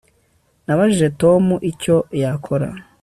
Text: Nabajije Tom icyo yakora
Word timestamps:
Nabajije 0.65 1.07
Tom 1.21 1.43
icyo 1.71 1.95
yakora 2.21 2.67